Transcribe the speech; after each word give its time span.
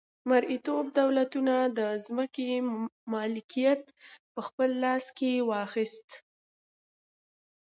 مرئیتوب 0.29 0.85
دولتونو 0.99 1.55
د 1.77 1.79
ځمکې 2.05 2.49
مالکیت 3.13 3.83
په 4.33 4.41
خپل 4.47 4.69
لاس 4.83 5.05
کې 5.17 5.31
واخیست. 5.49 6.07